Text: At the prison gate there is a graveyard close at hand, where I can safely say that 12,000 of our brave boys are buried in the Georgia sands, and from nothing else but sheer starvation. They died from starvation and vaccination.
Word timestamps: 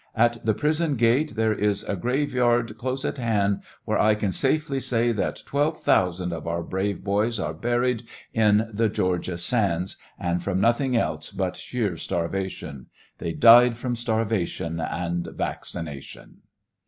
At 0.15 0.43
the 0.43 0.55
prison 0.55 0.95
gate 0.95 1.35
there 1.35 1.53
is 1.53 1.83
a 1.83 1.95
graveyard 1.95 2.75
close 2.75 3.05
at 3.05 3.19
hand, 3.19 3.61
where 3.85 3.99
I 4.01 4.15
can 4.15 4.31
safely 4.31 4.79
say 4.79 5.11
that 5.11 5.43
12,000 5.45 6.33
of 6.33 6.47
our 6.47 6.63
brave 6.63 7.03
boys 7.03 7.39
are 7.39 7.53
buried 7.53 8.05
in 8.33 8.67
the 8.73 8.89
Georgia 8.89 9.37
sands, 9.37 9.97
and 10.17 10.43
from 10.43 10.59
nothing 10.59 10.97
else 10.97 11.29
but 11.29 11.55
sheer 11.55 11.97
starvation. 11.97 12.87
They 13.19 13.33
died 13.33 13.77
from 13.77 13.95
starvation 13.95 14.79
and 14.79 15.27
vaccination. 15.35 16.37